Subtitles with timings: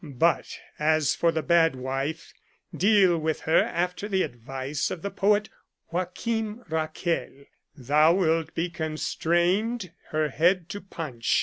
[0.03, 2.33] But as for the bad wife,
[2.75, 5.49] deal with her after the advice of the poet
[5.93, 11.39] Joachim Rachel:— Thou wilt be constrained her head to punch.